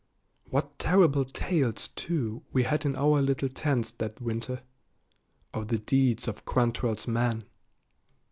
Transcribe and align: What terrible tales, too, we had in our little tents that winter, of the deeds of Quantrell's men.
What 0.49 0.79
terrible 0.79 1.25
tales, 1.25 1.89
too, 1.89 2.41
we 2.51 2.63
had 2.63 2.87
in 2.87 2.95
our 2.95 3.21
little 3.21 3.49
tents 3.49 3.91
that 3.91 4.19
winter, 4.19 4.63
of 5.53 5.67
the 5.67 5.77
deeds 5.77 6.27
of 6.27 6.43
Quantrell's 6.43 7.07
men. 7.07 7.43